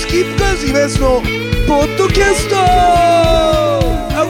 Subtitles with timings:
[0.00, 1.20] スキップカーズイベントの
[1.68, 2.56] ポッドキャスト。
[2.56, 4.28] アウ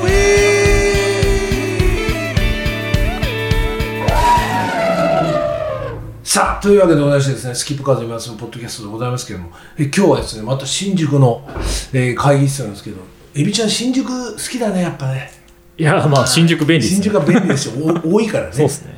[6.24, 11.48] さあというわけでございましてですねスキップカーズイベントのポッドキャストでございますけれどもえ今日はですねまた新宿の、
[11.92, 12.96] えー会議室なんですけど
[13.36, 15.30] エビちゃん新宿好きだねやっぱね。
[15.78, 18.00] いやまあ新宿便利です、ね、新宿は便利ですよ。
[18.04, 18.52] お 多いからね。
[18.52, 18.92] そうっすね。
[18.92, 18.96] ん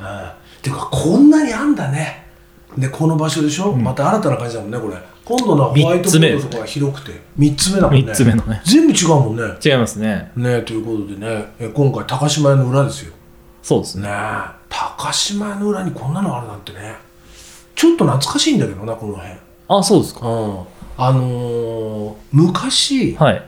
[0.63, 0.73] てい。
[0.73, 2.22] うかこんなにあんだね
[2.77, 4.97] でこの場所でしょ、また新たな感じだもんねこれ。
[5.25, 7.21] 今度のはホワイトボードとかが広くて。
[7.39, 8.03] 3つ目だもんね。
[8.07, 8.61] 三つ目のね。
[8.65, 9.43] 全部違うもんね。
[9.63, 10.31] 違いますね。
[10.35, 11.53] ねということでね。
[11.59, 13.13] え今回高島屋の裏ですよ。
[13.61, 14.07] そうですね。
[14.07, 14.13] ね。
[14.69, 16.95] 高島屋の裏にこんなのあるなんてね。
[17.75, 19.33] ちょっと懐かしいんだけどなこの辺。
[19.69, 20.27] あそうですか。
[20.27, 20.59] うん。
[20.97, 23.43] あのー昔はい。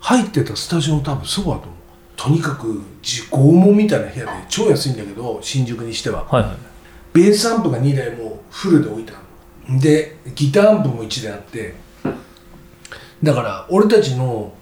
[0.00, 1.80] 入ってたスタジオの多分そばだと思う
[2.16, 6.24] とにかく自拷問みたいな部屋で超安いんだけど新宿にしては。
[6.24, 6.56] はいはい
[7.12, 9.20] ベースアンプが2台もうフルで置いてあ
[9.72, 11.74] るでギターアンプも1台あって。
[13.22, 14.52] だから俺たちの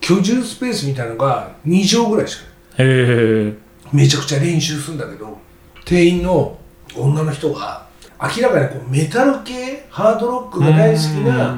[0.00, 2.42] 居住スペースみたいなのが2畳ぐらいしか
[2.78, 2.88] ない。
[2.88, 3.54] へえ
[3.92, 5.38] めちゃくちゃ練習するんだけど
[5.84, 6.58] 店員の
[6.96, 7.86] 女の人が
[8.20, 11.56] 明らかにこうメタル系ハードロックが大好きな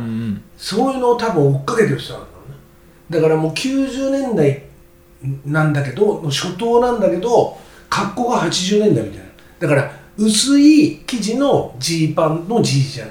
[0.57, 2.57] そういうのを多分追っかけてる人なんだろうね。
[3.11, 4.63] だからもう90年代
[5.47, 9.31] なんだけどの初頭なんだけど格好が80年代みたいな。
[9.61, 13.11] だから薄い生地のジーパンのジージャン。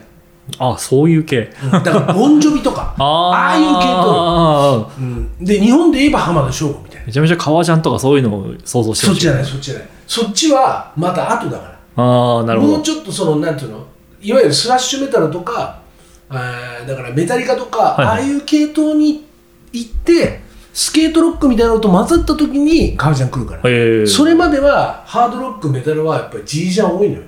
[0.60, 1.52] あそういう系。
[1.64, 1.72] うん。
[1.72, 2.94] だからボンジョビとか。
[2.98, 7.06] あ ああいう系統、とうん、で日本で言えば浜田省吾みたいな。
[7.08, 9.84] めちゃめちゃ革ジャンとかそういうのを想像してそっちじゃないそっちじゃない。
[10.08, 11.64] そっちはまた後だか
[11.96, 12.04] ら。
[12.04, 13.86] ああなるほもうどちょっとそのなんていうの？
[14.22, 15.80] いわゆるスラッシュメタルとか
[16.30, 18.08] だからメタリカとか、はいはい。
[18.08, 19.26] ああいう系統に
[19.74, 20.42] 行って
[20.74, 24.06] スケートロックみたいなのと混ざった時に革ジャン来るから、へえ。
[24.06, 27.24] それまではハードロックメタルはやっぱり G ジャン多いのよ。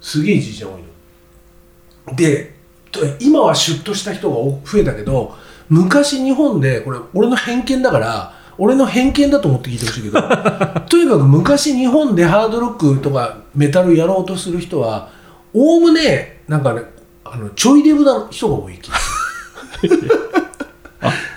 [0.00, 2.16] すげえ G ジャン多いの。
[2.16, 2.54] で
[2.90, 5.36] と今はシュッとした人が多増えたけど
[5.68, 10.20] 昔日本でこれ俺の偏見だから俺の偏見だと思って聞いてほしいけど
[10.88, 15.08] とにかく昔日本でハードロックとかメタルやろうとする人は
[15.54, 16.82] おおむねなんかね
[17.24, 20.10] あのちょいデブな人が多い気がする。
[20.34, 20.38] あ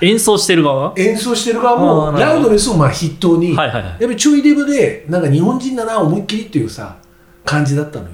[0.01, 0.94] 演奏してる側？
[0.97, 3.84] 演奏してる側あもラウドネスをまあ筆頭に、はいはいはい。
[3.85, 6.97] やっぱりちょいデブでなんか日本人だな思いっきりっていうさ
[7.46, 8.12] 感じだったのよ。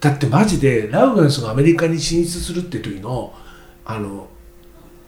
[0.00, 3.32] だってマジでラウドネスがアメリカに進出するって時の
[3.84, 4.28] あの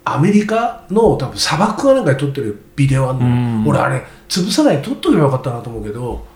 [0.04, 6.26] アメリカの多分砂漠かなんかで撮ってるビデオあんの俺あれ潰さないで撮っとけばよかったなと思うけど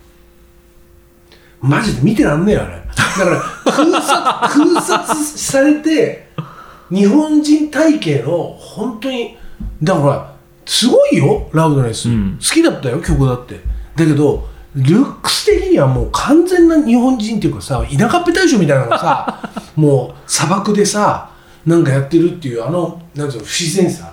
[1.61, 2.77] マジで見てらんねえよあれ。
[2.77, 6.29] だから空撮空撮されて
[6.91, 9.37] 日本人体型の本当に
[9.83, 12.39] だからすごいよラウドネス、うん。
[12.41, 13.61] 好きだったよ曲だって。
[13.95, 21.31] だけどルックス的にはもう完全な日本人っていうかさ田舎っぺ大将みたいなのがさ もう砂漠でさ
[21.65, 24.13] なんかやってるっていうあのなんていうの不自然さ。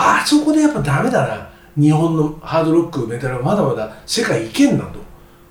[0.00, 1.48] あそこでやっぱダメだな。
[1.76, 5.00] 日本のハードロックメタルはまだまだ世界いけんなと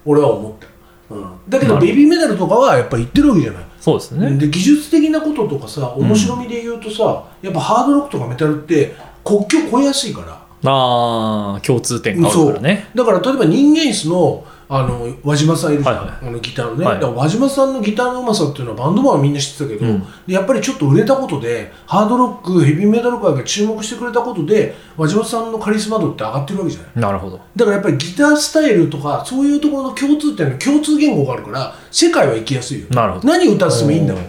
[0.06, 1.78] 俺は思った、うん、だけど。
[1.78, 3.64] ベビーメタルとかはやっぱ言ってるわけじゃない。
[3.79, 4.38] そうですね。
[4.38, 8.96] で技術的なこととかさ面白みで言うとさ、やっぱハードロックとかメタルって
[9.27, 10.47] 国境越えやすいから。
[10.65, 12.89] ああ共通点があるからね。
[12.95, 16.17] だから例えば人間室のあの輪島さんいるじゃん、はいはい。
[16.23, 16.95] あのギターのね、はい。
[16.95, 20.03] だから輪島さんのギターのうまさっていうのはバンドマンはみんな知ってたけど、うん。
[20.25, 26.91] でやっぱりちょっと売れたことでハードロックヘビーメタル界が注目してくれたことで輪島さんのカリスマ度って上がってるわけじゃない。
[26.95, 27.39] なるほど。
[27.55, 32.87] だからやっぱりギタースタイルとかそういうところの共通点の共通言語があるから世界は行きやすいよ。
[32.89, 33.27] なるほど。
[33.27, 34.23] 何歌ってもいいんだもん。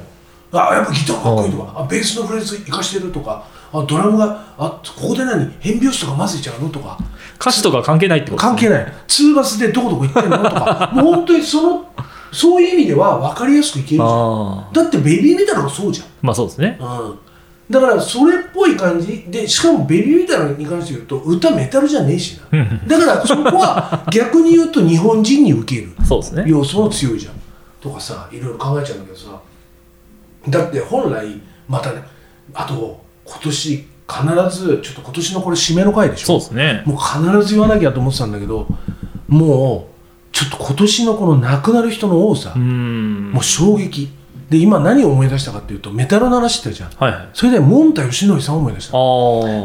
[0.53, 5.51] あやっぱギターかっこいいとかあベースのフレーズ生かしてるとかあドラムがあここで何？
[5.61, 6.69] 変拍子とか混ぜちゃうの？
[6.71, 6.99] とか。
[7.41, 8.93] 歌詞とか関係ないってことい関係ない。
[9.07, 10.39] ツーバスでどこどこ行ってんの？
[10.39, 10.91] とか。
[10.97, 11.93] もう本当にその
[12.33, 14.69] そういう意味では分かりやすくいけるじゃん。
[14.73, 16.79] だってベビーメタルもそうじまあそうですね。
[16.81, 17.19] ゃん、うん、
[17.71, 19.25] だからそれっぽい感じ。
[19.29, 22.79] でしかもベビーメタルに関して言うと歌メタルじゃねえしな。
[22.87, 25.93] だからそこは逆に言うと日本人に受ける。
[26.05, 26.45] そうですね。
[26.47, 27.35] 要素も強いじゃん。
[27.81, 29.41] とかさいろいろ考えちゃうんだけどさ。
[30.49, 32.03] だって本来またね
[32.55, 36.27] あと今年必ずちょっと今年のこれ締めの回でしょ？
[36.27, 36.83] そうですね。
[36.87, 38.67] もう必ず言わなきゃと思ってたんだけど
[39.27, 44.17] もうちょっと今年のこの亡くなる人の多さ、もう衝撃。
[44.49, 46.91] で今何を思い出したかっていうとメタルの話ってじゃん。
[46.93, 47.29] はいはい。
[47.35, 48.93] それでモンタヨシノリさんを思い出した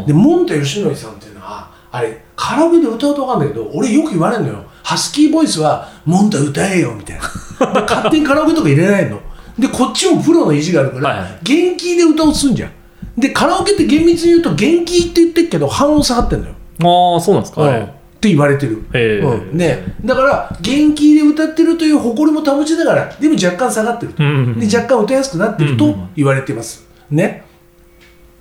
[0.08, 4.66] でモンタヨシノリさんっていうのはあれカラオケで歌うと分かんないけど俺よく言われるのよ。
[4.84, 7.74] ハスキーボイスはモンタ歌えよみたいな。
[7.74, 9.22] で勝手にカラオケとか入れないの。
[9.58, 11.40] でこっちもプロの意地があるから、はいはい。
[11.44, 12.72] 元気で歌をすんじゃん
[13.18, 16.54] でカラオケって厳密に言うと元気って言ってるけど半音下がってんのよ。
[16.81, 17.68] ああそうなんですか、うん。
[17.68, 17.81] はい。
[17.81, 17.86] っ
[18.24, 19.57] て言われてる、うん。
[19.57, 26.10] ね、だから元気で歌ってるという誇りも保ちながらでも若干下がってると、うんうんうんで若干歌いやすくなってるとうんうんうん。
[26.15, 27.44] 言われてます、ね。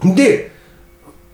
[0.05, 0.53] で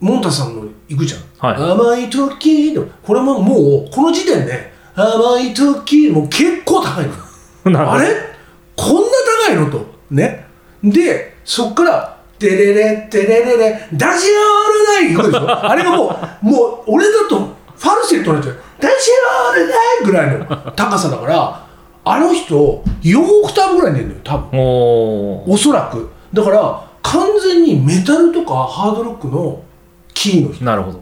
[0.01, 1.21] モンタさんの行くじゃん、
[1.55, 1.73] はい。
[1.73, 7.13] 甘い時のこれももうこの時点で甘い時もう結構高いの。
[7.93, 8.09] あれ？
[8.75, 9.09] こんな
[9.47, 9.71] 高いの？
[9.71, 9.87] と。
[10.11, 10.47] ね。
[10.83, 15.51] でそっから「テレレテレレレダジオールナイ」でしょ。
[15.69, 17.39] あれがもうもう俺だと
[17.77, 18.95] ファルセットになっちゃう「ダジ
[19.51, 19.77] オールナイ」
[20.07, 21.61] ぐらいの高さだから
[22.05, 24.51] あの人4オクターブぐらいに出るのよ多分。
[25.53, 26.09] おそらく。
[26.33, 29.61] だから完全にメタルとかハードロックの
[30.15, 30.65] キーの人。
[30.65, 31.01] っなるほど。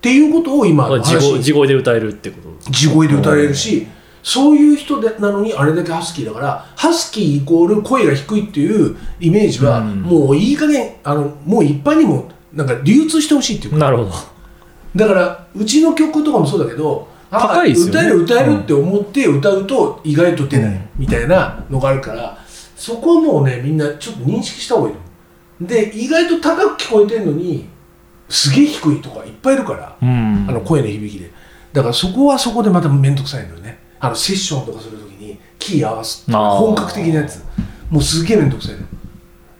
[0.00, 2.70] ていうことを今地声で歌えるってこと。
[2.70, 3.86] 地声で歌えるし
[4.26, 10.02] そういう人でなのにあれだけハスキーだからハスキーイコール声が低いっていうイメージはうん。
[10.02, 13.78] もういい加減あのもう一般にもなんか流通してほしいっていうか。
[13.78, 14.10] なるほど。
[14.96, 18.00] だからうちの曲とかもそうだけどあ高いですよね。
[18.00, 22.36] 歌える歌えるって思って歌うと意外と出ないみたいなのがあるから
[22.74, 24.94] そこはもうねみんなちょっと認識した方がいい
[25.60, 25.68] の。
[25.68, 27.68] で意外と高く聞こえてるのに
[28.28, 30.46] すげえ低いとかいっぱいいるからうん。
[30.48, 31.30] あの声の響きで。
[31.72, 37.44] だからそこはそこでまた面倒くさいのよねあのセッションとかするときにキー合わす本格的なやつ。
[37.90, 38.86] もうすげえ面倒くさいの。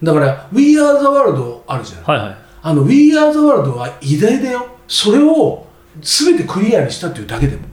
[0.03, 2.03] だから「We Are the World」あるじゃん。
[2.03, 2.37] はいはい。
[2.61, 4.67] あの「We Are the World」は偉大だよ。
[4.87, 5.65] それを
[6.01, 7.63] 全てクリアにしたっていうだけでも。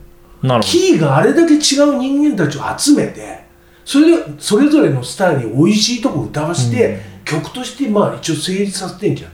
[0.43, 3.45] なるほキーがあれだけ違う人間たちを集めて
[3.83, 9.31] それでそれぞれのスターに美味しいとこ歌わして、曲としてまあ一応成立させてんじゃん。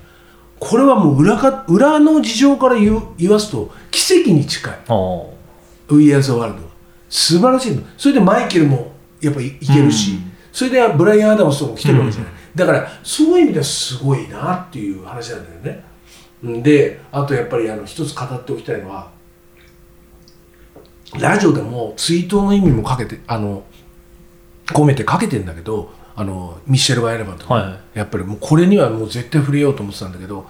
[0.59, 4.73] これはもう裏か裏の事情から言う言わすと奇跡に近い。
[5.89, 6.70] We Are the World
[7.11, 7.75] 素晴らしい。
[7.75, 10.31] のそれでマイケルもやっぱいいけるし、うん。
[10.51, 15.83] それでブライアン・アダムスとかも来てるわけじゃない、だからそういう意味ではすごいなっていう話なんだよね。
[16.43, 19.11] うんであとやっぱりあの一つ語っておきたいのは
[21.19, 23.63] ラジオでも追悼の意味もかけてあの
[24.67, 27.99] 込めてかけてんだけどあのミッシェル・ガイレバンとか、はいはい。
[27.99, 30.47] やっぱりもうこれにはもう絶対触れようと思ってたんだけど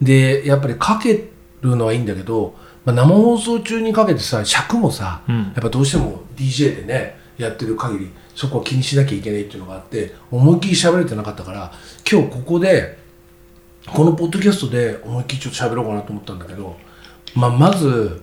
[0.00, 1.28] でやっぱりかけ
[1.60, 2.54] るのはいいんだけど、
[2.88, 11.70] まあ、生放送中にかけてさ尺もさ、うんやっぱどうしても DJ でねやってる限りそこは気にしなきゃいけないっていうのがあって思いっきり喋れてなかったから
[12.10, 12.96] 今日ここで
[13.86, 16.76] このポッドキャストで思いっきりちょっと喋ろうかなと思ったんだけど、
[17.34, 18.22] まあ、まず、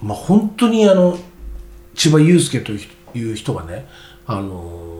[0.00, 1.18] まあ、本当にあの
[1.96, 3.88] 千葉雄介という人がね、
[4.26, 4.94] あのー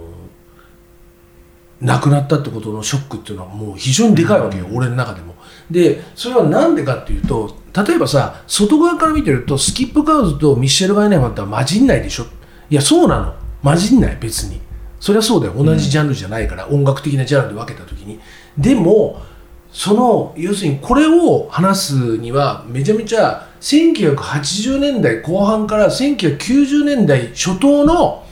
[1.80, 5.34] 亡くなったってことのショックっていうのはもう非常にでかいわけよ、俺の中でも。
[5.70, 12.26] でそれはなんでかっていうと例えばさ外側から見てるとスキップカウズとミッシェル・ガイネマンって混じんないでしょ。
[12.70, 13.34] いやそうなの。
[13.62, 14.60] 混じんない別に。
[15.00, 15.54] それはそうだよ。
[15.56, 18.20] 同じジャンルじゃないから、音楽的なジャンルで分けた時に。
[18.56, 19.20] でも
[19.72, 28.24] その要するにこれを話すにはめちゃめちゃ1980年代後半から1990年代初頭の、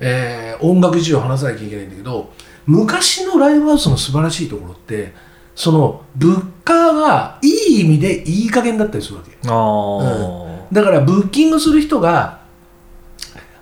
[0.00, 2.30] えー音楽事情を話さなきゃいけないんだけど
[2.66, 5.14] 昔のライブハウスの素晴らしいところって
[5.54, 12.40] その物価がいい意味でいい加減だったりするわけああ、だからブッキングする人が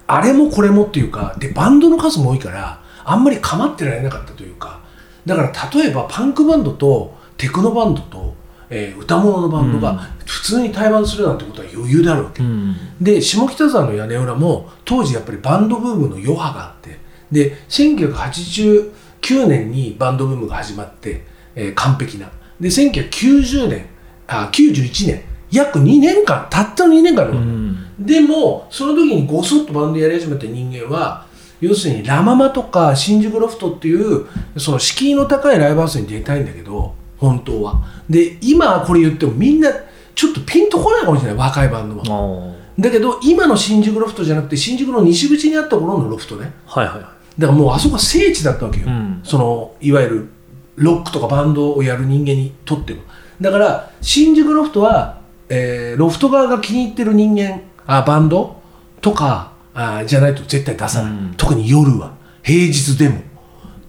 [0.06, 4.81] あれもこれもっていうかでバンドの数も多いからあんまり構ってられなかったというか。
[5.26, 8.35] だから例えばパンクバンドとテクノバンドと、
[8.70, 12.75] えー歌物のバンドが普通に対バンするなんてことは余裕であるわけ、うん。
[13.00, 16.99] で下北沢の屋根裏も当時やっぱりバンドブームの余波があって。
[17.31, 22.31] で1989年にバンドブームが始まって、えー完璧な。
[22.61, 23.87] で1990年
[24.27, 27.35] あ91年約2年間たったの2年間の、う。
[27.35, 27.76] ん。
[27.99, 31.26] でもその時にごそっとバンドやり始めた人間は
[31.61, 34.26] 要するにラ・ママとか新宿ロフトっていう
[34.57, 37.83] その敷居の高いライブハウスに出たいんだけど本当は。
[38.09, 39.71] で今これ言ってもみんな
[40.14, 46.52] ちょっとピンとこないかもしれない若いバンドもあだけど今の新宿ロフトじゃなくて新宿の西口にあった頃のロフトね。
[46.67, 49.21] あはいはいはだからもうあそこは聖地だったわけよ、いうん。
[49.25, 50.31] そのいわゆる
[50.78, 53.02] ロックとかバンドをやる人間にとっても。
[53.40, 58.61] だから新宿ロフトは、えーロフト側が気に入ってる人間あバンド
[59.00, 61.35] とかあじゃないと絶対出さない、うん。
[61.37, 62.12] 特に夜は。
[62.42, 63.16] 平日でも。
[63.16, 63.20] っ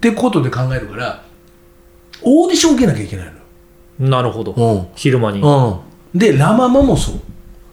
[0.00, 1.22] てことで考えるから
[2.22, 3.38] オーディション受けなきゃいけないのよ。
[3.98, 4.88] なるほど、うん。
[4.94, 5.80] 昼間に、うん、
[6.14, 7.20] でラ・ママもそう。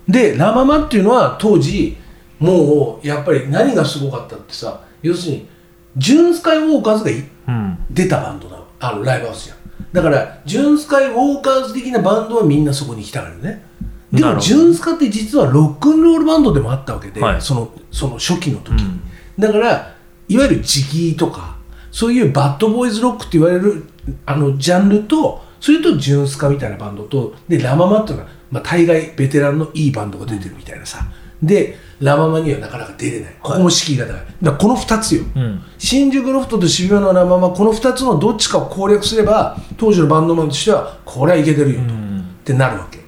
[0.07, 1.97] でラ・ママっていうのは当時
[2.39, 5.47] もうやっぱり何がすごかったってさ要するに
[5.95, 7.77] ジュン・スカイ・ウォーカーズがいうん。
[7.89, 9.57] 出たバンドなのあのライブハウスじゃん。
[9.93, 13.65] だからジュン・スカイ・ウォーカーズ的なバンドはみんなそこに来たからね。
[14.11, 17.41] でもジュン・スカって実はロックンロールバンドでもあったわけで、はい。
[17.41, 19.01] そのその初期の時、うん。
[19.39, 19.95] だから
[20.27, 21.57] いわゆるジギーとか
[21.91, 23.85] そういうバッドボーイズロックって言われる
[24.25, 30.99] あのジャンルとそれとジュンスカみたいなバンドとでラ・ママっていうのは、まあ、大概ベテランのいいバンドが出てるみたいなさ。
[31.41, 33.35] でラ・ママにはなかなか出れない。
[33.41, 35.63] ここも敷居が高いだからこの2つよ、うん。
[35.77, 42.19] 新宿ロフトと渋谷のラ・ママこの2つのどっちかを攻略すれば当時のバンドマンとしてはこれはいけてるよと、うん。
[42.19, 42.99] ってなるわけ。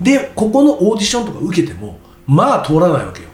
[0.00, 3.28] でここのオーディションとか受けてもまあ通らないわけよ。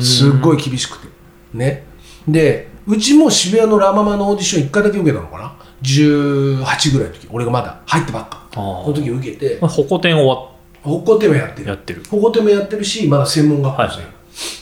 [0.00, 1.08] すっごい厳しくて。
[1.52, 1.84] ね。
[2.26, 7.28] でうちも渋谷のラ・ママのオーディション1回だけ受けたのかな？18ぐらいの時。
[7.30, 8.46] 俺がまだ入ったばっか。
[8.52, 8.84] あー。
[8.84, 9.58] その時受けて。
[9.60, 10.55] まあホコ天終わ
[10.86, 11.68] ホコテもやってる。
[11.68, 12.02] やってる。
[12.08, 14.00] ホコテもやってるしまだ専門学校です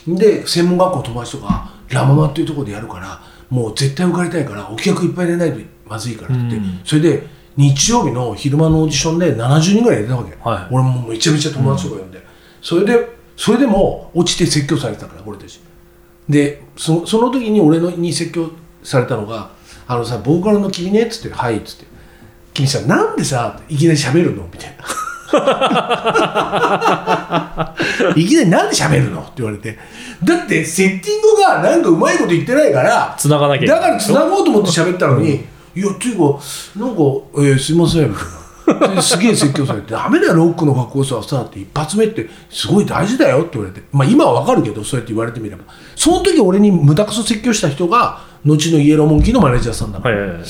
[0.08, 7.26] よ、で専門学校の友達とかラ・ママっていうところでやるからもう絶対受かりたいからお客いっぱい入れないとまずいからってそれで
[7.56, 10.74] 日曜日の昼間のオーディションで70人ぐらい入れたわけ、はい。
[10.74, 12.20] 俺もめちゃめちゃ友達とか呼んで、
[12.60, 15.60] それでそれでも落ちて説教されてたから俺たち。
[16.28, 18.50] でそその時に俺のに説教
[18.82, 19.50] されたのが
[19.86, 21.86] 「あのさボーカルの君ね」っつって「はい」っつって
[22.54, 24.84] 「君さなんでさいきなり喋るの?」みたいな
[28.16, 29.76] いきなりなんで喋るのって言われて。
[30.22, 36.24] だってセッティングがなんかうまいこと言ってないから繋がなきゃだから繋ごうと思って喋ったのに、いやっていうか
[36.76, 36.96] なんか、
[37.36, 38.08] えーすいません。
[38.08, 43.82] みたいなですげえ説教されて「ダメだよロックの格好ささ」って一発目ってすごい大事だよって言われて。
[43.92, 45.64] まあ今はわかるけどそうやって言われてみれば。
[45.96, 50.44] その時俺に無駄くそ説教した人が後のイエローモンキーのマネージャーさんだから、はいはいは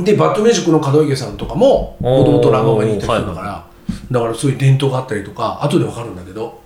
[0.00, 0.04] い。
[0.04, 3.65] でバッドミュージックの門池さんとかももともとラママにいた人だから、
[4.10, 6.60] だからそういう伝統があったりとか後でわかるんだけど。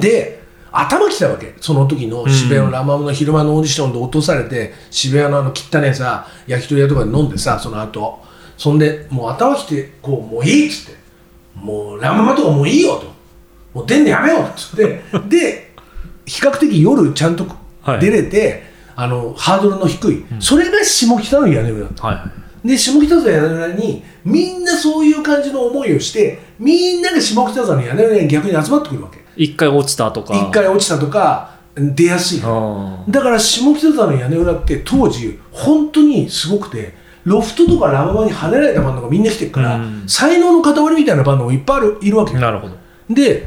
[0.00, 1.54] で頭きたわけ。
[1.60, 8.20] その時の渋谷のラママの昼間のオーディションで落とされて渋谷のあの汚ねさ焼き鳥屋とかで飲んでさその後。
[8.56, 10.98] そんでもう頭きてこうもういいっつって。
[11.54, 13.06] もうラママとかもういいよと。
[13.72, 15.02] もう出んのやめようっつって。
[15.28, 15.74] で
[16.26, 17.46] 比較的夜ちゃんと
[17.82, 18.00] はい。
[18.00, 18.64] 出れて、
[18.96, 22.06] あのハードルの低い、それが下北の屋根裏だった。
[22.08, 29.18] はいはいで下北沢屋根裏にみんなそういう感じの思いをしてみんなが下北沢の屋根裏に逆に集まってくるわけ。
[29.36, 30.34] 一回落ちたとか。
[30.34, 32.40] 一回落ちたとか出やすい。
[32.42, 40.04] あだから下北沢の屋根裏って当時本当にすごくてロフトとかラママに跳ねられたバンドがみんな来てるから、うん。
[40.08, 42.76] 才能の塊みたいなバンドもいっぱいあるいるわけあなるほど。
[43.08, 43.46] で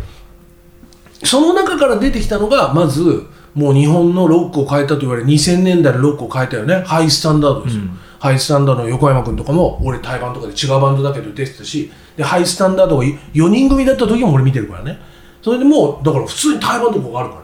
[1.23, 6.83] その中から出てきたのがまずもう日本のロックを変えたと言われ2000年代のロックを変えたよね。
[6.85, 14.99] ハイスタンダードですよ、うんハイスタンダードの横山君とかも俺対バンとかで違うバンドだけど出てたしでハイスタンダードが4人組だった時も俺見てるからね。
[15.41, 17.41] それでもうだから普通に対バンとかがあるか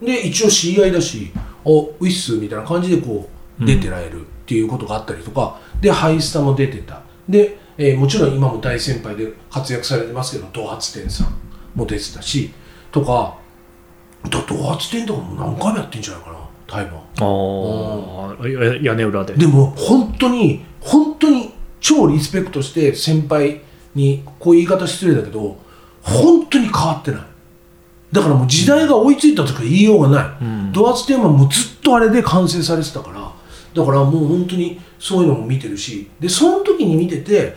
[0.00, 0.06] ら。
[0.06, 1.32] で一応知り合いだし
[1.64, 3.28] おウィッスみたいな感じでこ
[3.60, 7.02] う出てられるっていうことがあったりとか、でハイスタも出てた。
[7.28, 11.32] で、えーもちろん今も大先輩で活躍されてますけどド発展さん
[11.76, 12.50] も出てたし
[12.90, 13.38] とか
[14.28, 16.47] だド発展とかも何回もやってんじゃないかな。
[16.68, 19.34] 対バンああや屋根裏で。
[19.34, 23.62] でも本当に本当に超リスペクトして先輩
[23.94, 25.56] にこういう言い方失礼だけど
[26.02, 27.20] 本当に変わってない。
[28.12, 30.72] だからもう時代が追いついたとか言いようがない、うん。
[30.72, 33.32] ドアツテーマもずっとあれで完成されてたから
[33.74, 37.56] だからもう本当にそういうのも見てるしでその時に見てて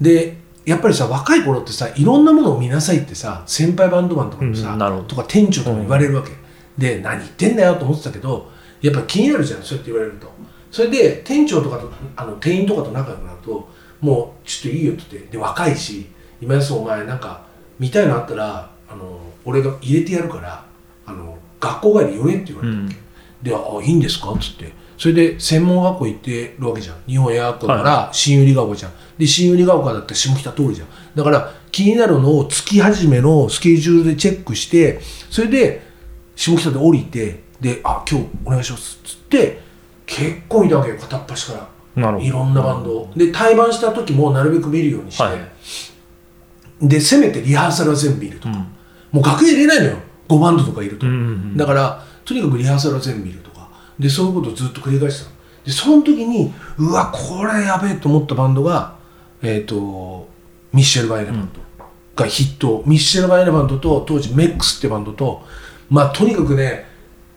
[0.00, 0.36] で
[0.66, 5.06] やっぱりさ若い頃ってさいろんなものを見なさいってさ先輩バンドマンとかもさ、うん。
[5.06, 6.32] とか店長とかに言われるわけ、
[6.78, 10.32] で何言ってんだよと思ってたけどやっぱ気になるじゃんそうやって言われると。
[10.70, 13.68] それで店長とかとあの店員とかと仲良くなると
[14.00, 16.06] もうちょっといいよって言ってで若いし
[16.40, 17.42] 今安お前なんか
[17.78, 20.64] 見たいのあったらあの俺が入れてやるから
[21.06, 22.96] あの学校帰り寄れって言われたわけ、
[23.42, 24.72] で「あいいんですか?」っつって。
[24.98, 26.96] それで専門学校行ってるわけじゃん。
[27.06, 28.92] 日本エア学校から新百合ヶ丘じゃん。
[29.16, 30.88] で新百合ヶ丘だったら下北通りじゃん。
[31.14, 35.87] だから気になるのを月始めのスケジュールでチェックしてそれで
[36.38, 39.60] 下北で降りてで「あ今日お願いします」っつって
[40.06, 41.68] 結構見たわけよ片っ端から。
[41.96, 42.26] なるほど。
[42.26, 43.12] いろんなバンドを。
[43.16, 46.88] で対バンした時もなるべく見るようにして、はい。
[46.88, 48.54] でせめてリハーサルは全部見るとか、
[49.10, 49.96] もう楽屋入れないのよ。
[50.28, 53.68] 5バンドとかいると、うんうんうんだからとにかくリハーサルは全部見るとか。
[53.98, 55.36] でそういうことをずっと繰り返してたの。
[55.64, 58.94] でその時にうわこれやべえと思ったバンドが
[59.42, 60.28] えっ、と
[60.72, 61.60] ミッシェル・ガイレバンド
[62.16, 65.42] がヒット、ミッシェル・ガイレバンドと当時メックスってバンドと
[65.90, 66.86] まあとにかくね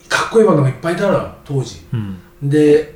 [0.08, 1.80] かっこいいバンドがいっぱいいたのよ当時。
[1.92, 2.18] うん。
[2.42, 2.94] で,、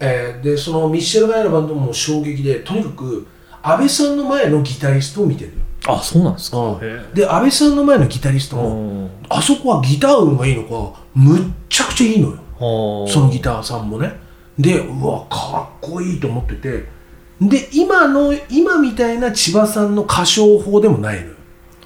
[0.00, 3.26] えーでそのミッシェル・ガイレバンドも衝撃でとにかく
[3.62, 5.52] 安倍さんの前のギタリストを見てる
[5.86, 6.58] あそうなんですか。
[6.58, 6.78] うん。
[6.82, 12.38] へで安倍さんの前のギタリストえもあそこはギター運がいいのかむっちゃくちゃいいのよ。
[12.58, 14.12] そそのギターさんもね。
[14.58, 16.96] でうわかっこいいと思ってて。
[17.38, 21.34] で今の今みたいな千葉さんの歌唱法でもないのよ。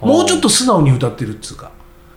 [0.00, 1.72] もうちょっと素直に歌ってるっつうか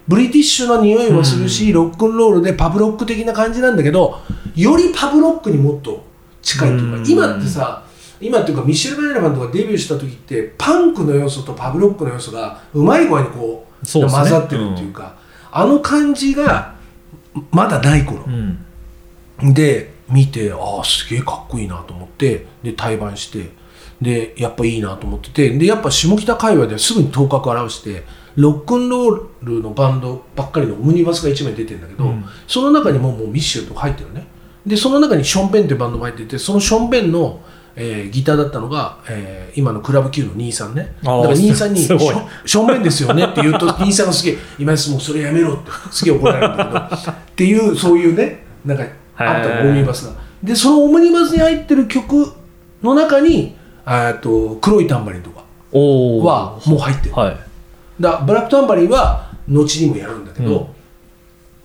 [0.07, 4.19] ブリティッシュな匂いはするし、ロックンロールでパブロック的な感じなんだけど
[4.55, 6.03] よりパブロックにもっと
[6.41, 7.07] 近いというか、うん。
[7.07, 7.83] 今ってさ
[8.19, 15.15] 今っていうかミシェル・ガイラバンドがデビューした時ってパンクの要素とパブロックの要素がうまい具合にこう混ざってるっていうか
[15.51, 16.75] あの感じが
[17.51, 18.23] まだない頃。
[18.25, 18.65] う、ん。
[19.53, 23.51] で見てああすげえかっこいいなと思ってで対バンして
[24.01, 28.03] でやっぱいいなと思っててでやっぱ下北界隈ではすぐに頭角を現して
[28.35, 32.25] ロックンロールのバンドばっかりのオムニバスが1枚出てるんだけど、うん。
[32.47, 34.27] その中にももうミッシェルとか入ってるね。
[34.65, 37.41] でその中にションベンっていうバンドも入っててそのションベンの、
[37.75, 40.95] えーギターだったのが、えー今のクラブ Q の兄さんね。
[41.03, 41.99] だから兄さんにショ
[42.45, 47.11] ションベンですよねって言うと兄さんがすげえ今ですもうそれやめろってすげえ怒られるんだけど。
[47.11, 48.83] っていうそういうねなんか
[49.17, 50.13] あったのオムニバスが。
[50.41, 52.33] でそのオムニバスに入ってる曲
[52.81, 57.15] の中にえーと黒いタンバリンとかはもう入ってる。
[57.15, 57.37] はい
[58.03, 60.69] だブラックタンバリンは後にもやるんだけど、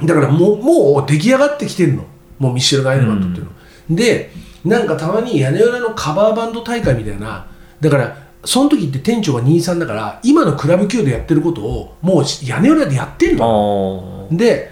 [0.02, 2.04] だからもうもう出来上がってきてるの。
[2.38, 3.50] もうミッシェル・ガイネマントっていうの、
[3.90, 4.30] で
[4.64, 7.47] なんかたまに屋根裏のカバーバンド大会みたいな
[7.80, 14.37] だからその時って店長が23だから今のクラブ級でやってることをもう屋根裏でやってんあのー。
[14.37, 14.71] で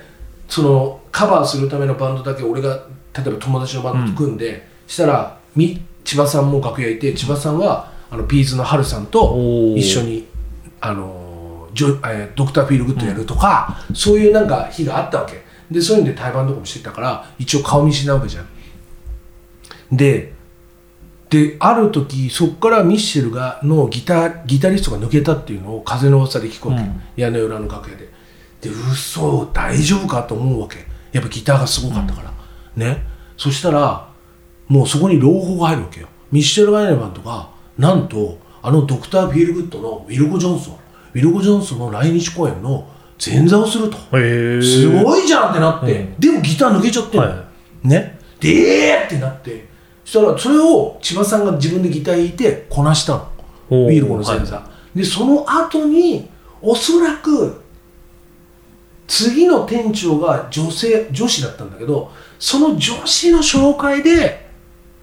[0.49, 9.35] そのカバーするためのバンドだけ俺が例えば友達のバンドと組んで、したらみ千葉さんも楽屋いて千葉さんはあのピーズのハルさんと
[9.77, 10.27] 一緒に
[10.81, 11.26] あの
[11.77, 15.45] ジョ、えードクター・フィール・グッドやるとか、そういうなんか日があったわけ。
[15.71, 18.47] でそういうんで対バンとかもしてたから一応顔見知りなわけじゃん。
[19.97, 20.33] で
[21.29, 27.03] である時そこからミッシェルがのギターギタリストが抜けたっていうのを風の噂で聞くわけ、うん。
[27.17, 28.09] 屋根裏の楽屋で。
[28.61, 30.87] で嘘大丈夫かと思うわけ。
[31.13, 32.33] やっぱギターがすごかったから、
[32.77, 33.03] ね。
[33.37, 34.09] そしたら
[34.69, 36.09] もうそこに朗報が入るわけよ。
[36.31, 40.75] ミッシェル・ガイネマンとかなんとあのドクター・フィールグッドのウィルコ・ジョンソン。
[40.75, 42.89] ウィルコ・ジョンソンの来日公演の
[43.25, 43.97] 前座をすると。
[43.97, 46.21] すごいじゃんってなって、うん。
[46.21, 47.45] でもギター抜けちゃっては
[47.83, 48.19] ね。
[48.41, 49.67] でえーってなって。
[50.05, 53.29] そしたらそれを千葉さんが自分でギター弾いてこなしたの。
[53.71, 54.63] ウィルコの前座、
[54.95, 56.29] でその後に
[56.63, 57.61] おそらく
[59.09, 64.47] 次の店長が女性女子だったんだけどその女子の紹介で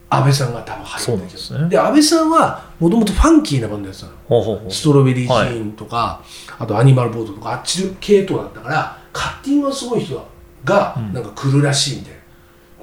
[0.10, 1.70] 安倍さんが多分入ったなんですね。
[1.70, 4.13] で安倍さんはもともとファンキーなバンドやってたの。
[4.28, 4.72] ほうほうほう。
[4.72, 6.22] ストロベリージーンとか、
[6.60, 10.22] あとアニマルボートとかあっち系統だったからカッティングがすごい人
[10.65, 11.13] がうん。
[11.13, 12.13] なんか来るらしいみたい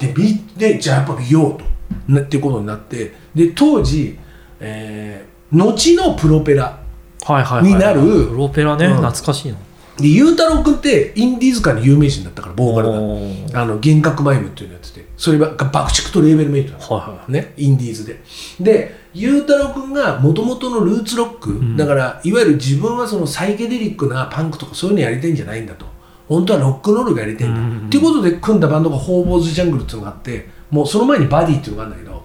[0.09, 1.65] な、でみでじゃあやっぱ見ようと。
[2.09, 4.19] なっていうことになってで当時、
[4.61, 6.81] えー後のプロペラ
[7.25, 7.73] はいはいはい。
[7.73, 8.97] になるプロペラね、うん。
[8.99, 9.59] 懐かしいな
[10.01, 18.21] でゆうたろう君ってインディーズ界の有名人だったからボーカルがあの幻覚マイムっていうのやっててそれが爆竹とレーベルメイトなのはいはいね、インディーズで。
[18.59, 25.87] で、ゆうたろうくんがもともとのルーツロック、んだからいわゆる自分はそのサイケデリックなパンクとかそういうのやりたいんじゃないんだと。
[26.29, 27.61] 本当はロックンロールがやりたいんだ。
[27.61, 32.23] うんうんうんっていうことで組んだバンドがホーボーズジャングルっていうのがあって、もうその前にバディっていうのがあるんだけど、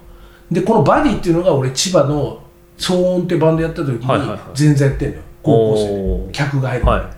[0.52, 2.44] で、このバディっていうのが俺千葉の
[2.78, 5.22] 騒音ってバンドやった時に全然やってんのよ。
[5.42, 6.34] 高校生で。
[6.34, 6.86] 客が入る。
[6.86, 7.15] は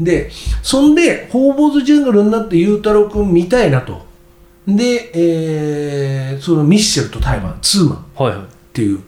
[0.00, 0.30] で、
[0.62, 4.06] そんで、ホーボーズジャングルになってゆうたろうくん見たいなと。
[4.66, 9.00] で、えーそのミッシェルとタイマン、ツーマンっていう。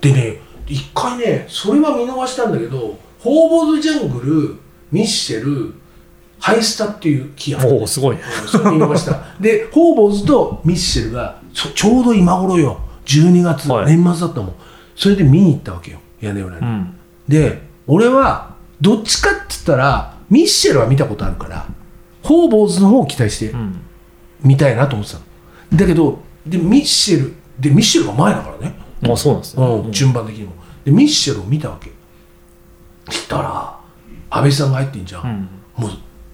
[0.00, 4.56] でね、一回ね、それは見逃したんだけど、ホーボーズジャングル、
[4.90, 5.74] ミッシェル、
[6.38, 9.18] ハイスタっていうキーあるおおすごいうんそれ見逃した。
[9.40, 14.54] で、ホーボーズとミッシェルがちょちょうど今頃よ、12月、はい年末だったもん。
[14.96, 16.62] それで見に行ったわけよ、屋根裏に。
[16.62, 16.94] うん
[17.28, 18.49] で俺は
[18.80, 21.66] どっちかって言ったらミッシェルは見たことあるから
[22.22, 23.80] ホーボーズの方を期待してうん。
[24.42, 25.24] 見たいなと思ってたの。
[25.74, 30.52] だけどでミッシェルでミッシェルが前だからね、あそうなんですね、うん、順番的にも。
[30.84, 31.90] でミッシェルを見たわけ。
[33.12, 33.78] したら
[34.30, 35.84] 安倍さんが入ってんじゃん、うん。
[35.84, 35.88] も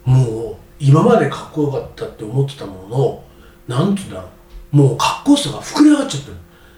[0.05, 3.23] うもう今までかっこよかったって思ってたものの
[3.67, 4.29] なんて言うんだろ
[4.73, 4.77] う。
[4.77, 6.37] もうかっこよさが膨れ上がっちゃってる。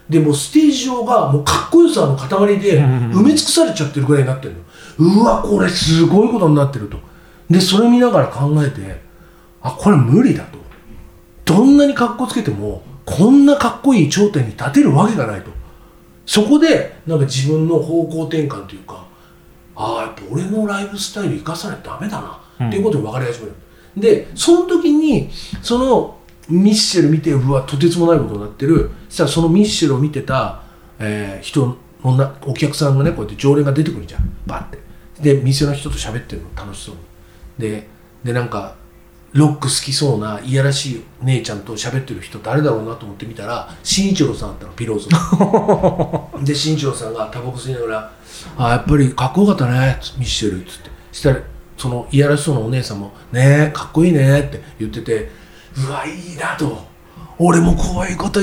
[0.09, 4.59] でもうステージ上がもうかっこよさの塊でうん埋め尽くされちゃってるぐらいになってるの
[4.99, 6.99] うわこれすごいことになってると。
[7.49, 9.01] でそれ見ながら考えて
[9.61, 10.59] あこれ無理だと。
[11.45, 15.49] どんなにかっこつけてもこんなかっこいい頂点に立てるわけがないと。
[16.25, 19.07] そこでなんか自分の方向転換というか
[19.75, 22.67] ああやっぱ俺のライブスタイル生かさないとダメだな、うん。
[22.67, 23.53] っていうことに分かり始める。
[23.97, 25.29] でその時に
[25.63, 28.91] そのミッシェル見てうわとてつもないことになってる。
[29.07, 30.61] そしたらそのミッシェルを見てた、
[30.99, 34.37] えー人のなお客さんがねこうやって常連が出てくるじゃん。
[34.45, 34.79] バッて
[35.21, 37.01] で店の人と喋ってるの楽しそうに。
[37.57, 37.87] で
[38.23, 38.75] でなんか
[39.33, 46.31] ロック好きそうないやらしい姉ちゃんと喋ってる人誰だろうなと思って見たら新一郎さんだったのピローズの。
[46.43, 48.11] で新一郎さんがタバコ吸いながら
[48.57, 50.89] 「あやっぱりかっこよかったねミッシェル」っつって。
[51.11, 51.39] したら
[51.77, 55.31] そのいやらしそうなお姉さんも「ねえかっこいいね」って言ってて
[55.77, 56.87] うわいいなと。
[57.37, 58.41] 俺もこういうこと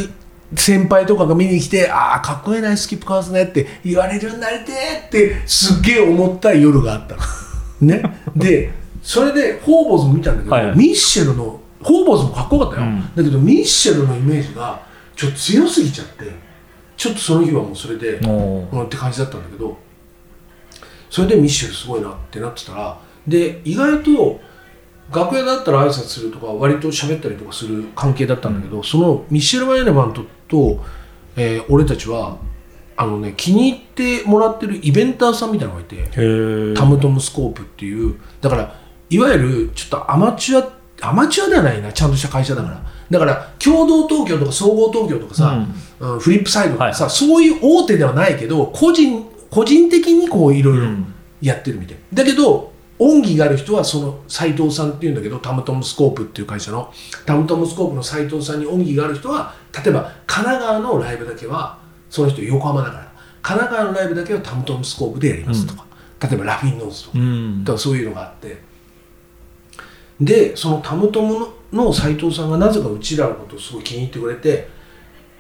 [0.55, 7.23] 先輩とかが見に来て「ああかっこいいなスキップカーズね」って言われるようになりてーってすっげえ思った夜があったの。
[7.81, 8.03] ね、
[8.35, 10.67] でそれでホーボーズも見たんだけど、はい。
[10.69, 13.03] はいミッシェルのホーボーズもかっこよかったよ、うん。
[13.15, 14.81] だけどミッシェルのイメージが
[15.15, 16.25] ちょっと強すぎちゃって
[16.97, 19.77] ちょっとその日はもうそれで、うん、って感じだったんだけど
[21.11, 24.41] それでミッシェルすごいなってなってたらで意外と
[25.15, 30.85] 楽屋だったら挨拶するとか割と喋ったりとかする関係だったんだけど、そのミッシェル・マイネマントと、
[31.37, 32.39] えー俺たちは
[32.97, 38.75] あのね気に入ってもらってるイベンターさんみたいなのがいて、タムトムスコープっていうだから
[39.11, 42.83] いわゆるちょっとアマチュアアマチュアではないなちゃんとした会社だから。
[43.09, 45.65] だから共同東京とか総合東京とかさ、
[46.01, 46.19] うん。
[46.19, 51.15] フリップサイドとかさ、そういう大手ではないけど個人個人的にこういろいろうん。
[51.43, 51.97] やってるみたい。
[52.13, 56.93] だけど恩義がある人はその斎藤さんっていうんだけどタムトムスコープっていう会社の
[57.27, 61.79] タムトムスコープの斎藤さんに恩義がある人は例えば神奈川のライブだけは
[62.09, 65.87] その人横浜だから神奈川のライブだけはタムトムスコープでやりますとか、
[66.21, 67.63] 例えばラフィンノーズとかうん。
[67.63, 68.61] だからそういうのがあって。
[70.21, 74.69] でそのタムトムの斎藤さんがなぜかうちらのことをすごい気に入ってくれて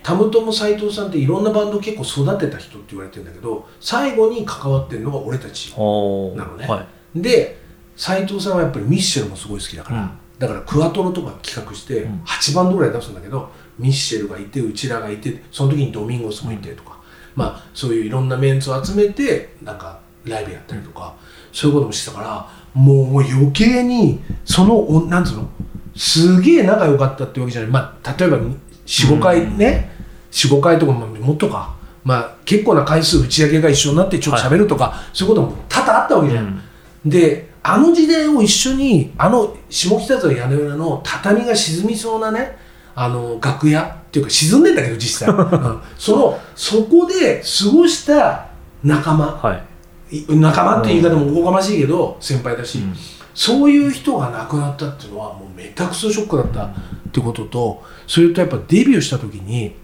[0.02, 6.66] タムトム斎藤さんっていろんなバンド結構育てた人って言われてるんだけど最後に関わってるのが俺たちなのね。
[6.66, 7.58] はいで
[7.96, 10.10] 斎藤さんはやっぱりミッシェルもすごい好きだから、うん。
[10.38, 12.20] だからクワトロとか企画してうん。
[12.24, 16.98] 8バンドぐらい出すんだけど、ミッシェルがいてうちらがいてその時にドミンゴスもいてとか、
[17.34, 21.14] まあそういういろんなメンツを集めてなんかライブやったりとか、
[21.52, 25.48] そういうこともしてたからもう余計にそのおなんつうの
[25.96, 28.38] すげえ仲良かったってわけじゃない、まあ、例えば
[28.84, 29.90] 45回ね、
[30.30, 31.74] 45回とかまあもっとか、
[32.04, 36.44] まあ、結構な回数打ち上げが一緒になってちょっと喋るとか、そういうことも多々あったわけじゃん。
[36.44, 36.62] うん
[37.04, 42.56] であの時代を一緒にあの下北沢屋根裏の畳が沈みそうなね
[42.94, 45.80] あの楽屋っていうか沈んでんだけど実際、 うん。
[45.98, 48.46] そのそこで過ごした
[48.82, 49.26] 仲間。
[49.26, 49.62] は
[50.10, 50.16] い。
[50.16, 52.96] い仲間っていう言い方もおこがましいけど先輩だし、うん。
[53.34, 56.70] そういう人が亡くなったっていうのはもうめたくそショックだったっ
[57.12, 59.76] てこととそれとやっぱデビューした時に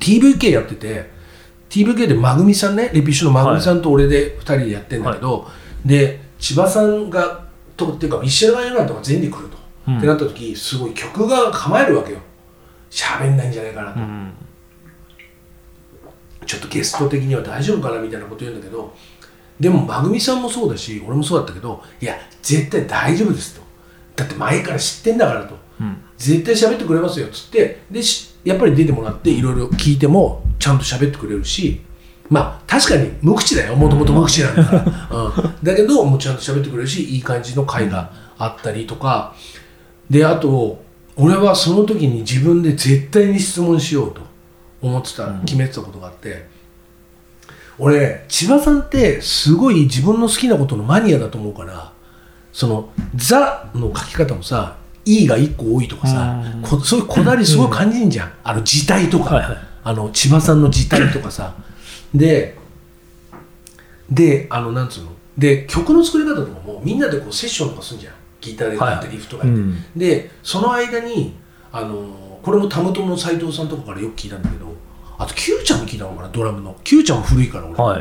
[0.00, 1.10] TVK やってて
[1.68, 5.46] TVK でまぐみさんねレピッシュのまぐみさんと俺で2人でやってんだけど、
[5.84, 7.44] で千葉さんが
[7.76, 9.56] とっていうかミッシェル・ガイランドが全に来ると、
[9.88, 9.98] うん。
[9.98, 12.18] ってなった時すごい曲が構えるわけよ。
[12.90, 14.32] 喋んないんじゃないかなと、うん。
[16.46, 18.92] ちょっとゲスト的には大丈夫かなみたいなこと言うんだけど
[19.60, 23.62] でもまぐみさんもそうだし俺もそうだったけどいや絶対大丈夫ですと。
[24.16, 25.56] だって前から知ってんだからと。
[25.80, 26.02] うん。
[26.16, 31.80] 絶対喋ってくれますよっつってでしやっぱり出てもらっていろいろ聞いてもちゃんと喋ってくれるし
[32.30, 33.76] まあ確かに無口だよ。
[33.76, 39.34] もともと無口なんだから、うん、だけどもうちゃんと喋ってくれるしいい感じの回があったりとか。
[40.08, 40.82] であと
[41.16, 44.22] 俺はその時に自分で絶対に質問しようと
[44.82, 46.46] 思ってた決めてたことがあって、
[47.78, 51.92] 俺千葉さんってすごい自分の好きなことのマニアだと思うから
[52.52, 56.42] その「ザ」の書き方もさ「い」が1個多いとかさ、
[56.82, 61.54] そういうこだわりすごい感じんじゃん、あの字体とか、あの千葉さんの字体とかさ
[62.14, 62.56] で
[64.10, 65.10] であのなんつうの？
[65.38, 68.14] で曲の作り方とかもみんなでこうセッションとかするじゃん。
[68.40, 69.84] ギターでやってリフトがやって、うん。
[69.96, 71.36] でその間に
[71.70, 74.74] あのこれもたむともの斎藤さんとかからよく聞いたんだけど
[75.18, 76.28] あと Q ちゃんに聞いたのかな？
[76.28, 76.76] ドラムの。
[76.84, 77.98] Q ちゃんも古いから俺、は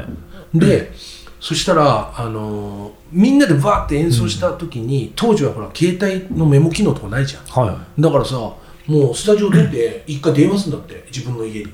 [0.53, 0.59] い。
[0.59, 0.91] で
[1.39, 7.43] そしたら、あのみんなでバーって演奏した時に、当時はほら携帯のメモ機能とかないじゃん。
[7.45, 11.73] はだからさもうスタジオ出て一回電話するんだって自分の家に。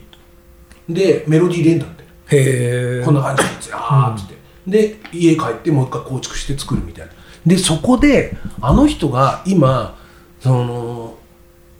[0.87, 2.03] でメロディー入れんだって。
[2.03, 4.35] いへえこんな感じであーっつって、
[4.67, 7.11] で家帰ってもう一回構築して作るみたいな。
[7.45, 9.97] でそこであの人が今
[10.39, 11.17] その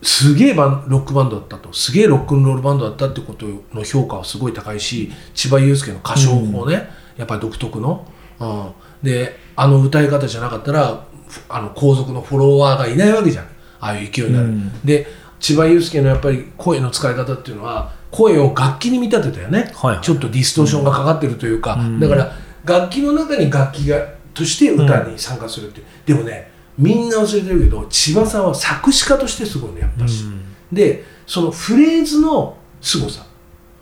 [0.04, 1.74] すげえバンロックバンドだったと。
[1.74, 8.06] すげえロックンロールバンドだったってことの評価はすごい高いし千葉雄介の歌唱法ね、やっぱり独特の、
[8.40, 13.46] うん、であの歌い方じゃなかったらふあの後続のフォロワーがいないわけじゃん。
[13.80, 14.82] ああいう勢いになる、うん。
[14.86, 15.08] で
[15.40, 20.04] チバユウスケのやっぱり声の使い方っていうのは声を楽器に見立てたよね、はいはい。
[20.04, 22.00] ちょっとディストーションがかかってるというか、うん。
[22.00, 22.32] だから
[22.64, 24.00] 楽器の中に楽器が
[24.34, 30.26] として歌に参加するっていう、でもねみんな忘れてるけど千葉さんは作詞家としてすごいねやっぱし、
[30.72, 33.26] でそのフレーズの凄さ。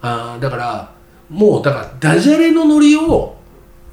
[0.02, 0.92] あーだから
[1.30, 3.38] もうだからダジャレのノリを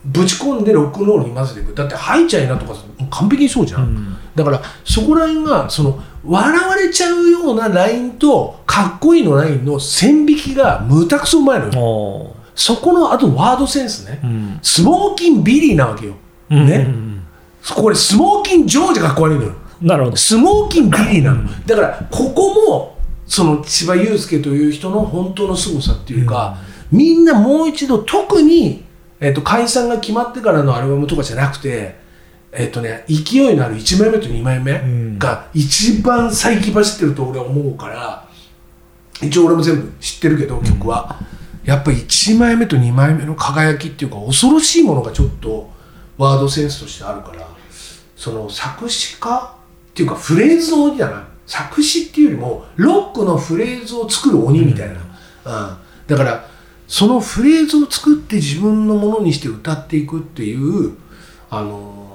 [0.05, 1.75] ぶち込んでロックンロールに混ぜていく。
[1.75, 4.17] だって「吐いちゃいな」とかさもう完璧にそうじゃん、うん。
[4.35, 11.81] だからそこら辺がその笑われちゃうようなラインとかっこいいのラインの線引きがむたくそうまいのよ。
[11.81, 14.59] おそこのあとワードセンスね、うん。
[14.63, 16.15] スモーキンビリーなわけよ、
[16.51, 16.67] うん。
[16.67, 17.23] ね、うん。
[17.75, 19.55] これスモーキンジョージがかっこ悪いのよ。
[19.81, 20.17] なるほど。
[20.17, 26.59] スモーキンビリーなの、だからここもその千葉雄介という人の本当の凄さっていうか、
[26.93, 28.85] みんなもう一度特に、
[29.21, 32.00] えっと解散が決まってからのアルバムとかじゃなくて
[32.53, 35.19] えっとね勢いのある1枚目と2枚目ん。
[35.19, 38.29] が一番先走ってると俺は思うから
[39.23, 41.21] 一応俺も全部知ってるけど曲は、
[41.63, 45.71] やっぱり1枚目と2枚目の輝きっていうか恐ろしいものがちょっと
[46.17, 47.47] ワードセンスとしてあるから
[48.17, 49.55] その作詞家
[49.91, 55.77] っていうかフレーズの鬼だな作詞っていうよりもロックのフレーズを作る鬼みたいな、うん。
[56.07, 56.49] だから
[56.89, 60.97] そのフレーズを作って自分のものにして歌っていくっていう
[61.51, 62.10] あのー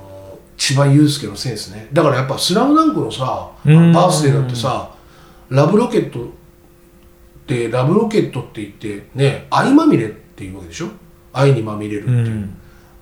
[0.57, 1.87] 千葉雄介のセンスね。
[1.91, 3.91] だからやっぱ「スラムダンクのさバうん。
[3.95, 4.91] ースデーだってさ
[5.49, 6.27] ラブロケットっ
[7.45, 10.87] てラブロケットって言ってね愛まみれっていうわけでしょ？
[11.33, 12.57] 愛にまみれるっていう、うん。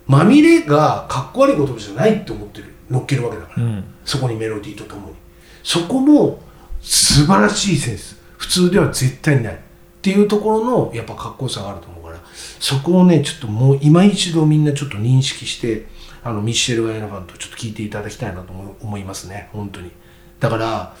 [0.06, 2.66] まみれがかっこ悪い言葉じゃないって思ってる。
[2.90, 3.84] 乗っけるわけだから、うん。
[4.04, 5.14] そこにメロディーとともに。
[5.62, 6.42] そこも
[6.82, 8.20] 素晴らしいセンス。
[8.36, 9.54] 普通では絶対にない。
[9.54, 9.56] っ
[10.02, 12.18] ていうところのやっぱかっこよさがあると思うから。
[12.60, 15.86] そこをねちょっともう今一度みんなちょっと認識して
[16.24, 19.50] あのミッシェル・ガイナファンとちょっと聞いていただきたいなと思いますね。
[19.52, 19.90] 本当に。
[20.40, 20.96] だから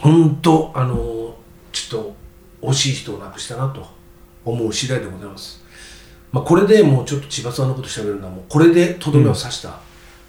[0.00, 1.36] 本当あの
[1.72, 2.16] ちょっと
[2.62, 3.86] 惜しい人を亡くしたなと
[4.44, 5.62] 思う次第でございます。
[6.30, 9.80] まあ、これでもうちょっと千葉さんのこと喋るのはもうこれでとどめを刺した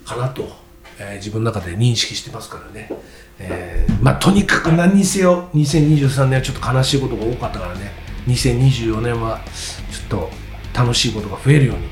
[0.03, 0.47] かなと、
[0.99, 2.89] えー自分の中で認識してますからね、
[3.39, 7.91] えーまあ、とにかく何にせよ2023年はちょっと悲しいことが多かったからね。
[8.27, 9.39] 2024年は
[9.91, 10.29] ちょっと
[10.73, 11.83] 楽しいことが増えるように、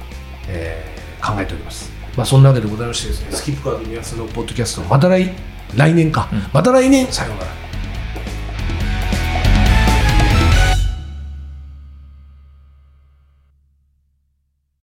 [0.48, 0.93] えー
[1.24, 5.32] 考えております、まあ、そんなわけでございましてですねスキップカード宮津のポッドキャストまた来
[5.76, 7.08] 来年か、また来年。
[7.12, 7.63] さようなら